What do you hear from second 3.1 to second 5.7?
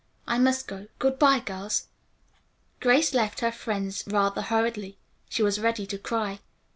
left her friends rather hurriedly. She was